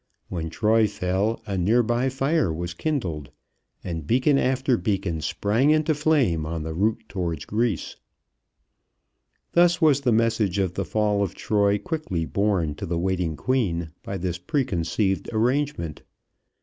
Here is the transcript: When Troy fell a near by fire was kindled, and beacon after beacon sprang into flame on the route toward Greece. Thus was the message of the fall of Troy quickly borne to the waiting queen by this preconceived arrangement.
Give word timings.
When 0.29 0.49
Troy 0.49 0.87
fell 0.87 1.43
a 1.45 1.59
near 1.59 1.83
by 1.83 2.09
fire 2.09 2.51
was 2.51 2.73
kindled, 2.73 3.29
and 3.83 4.07
beacon 4.07 4.39
after 4.39 4.75
beacon 4.75 5.21
sprang 5.21 5.69
into 5.69 5.93
flame 5.93 6.43
on 6.43 6.63
the 6.63 6.73
route 6.73 7.03
toward 7.07 7.45
Greece. 7.45 7.97
Thus 9.51 9.79
was 9.79 10.01
the 10.01 10.11
message 10.11 10.57
of 10.57 10.73
the 10.73 10.85
fall 10.85 11.21
of 11.21 11.35
Troy 11.35 11.77
quickly 11.77 12.25
borne 12.25 12.73
to 12.77 12.87
the 12.87 12.97
waiting 12.97 13.35
queen 13.35 13.91
by 14.01 14.17
this 14.17 14.39
preconceived 14.39 15.29
arrangement. 15.33 16.01